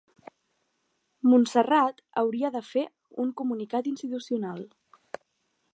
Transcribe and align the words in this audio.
Montserrat 1.33 2.01
hauria 2.23 2.51
de 2.57 2.63
fer 2.71 2.85
un 3.25 3.31
comunicat 3.43 3.91
institucional. 3.95 4.67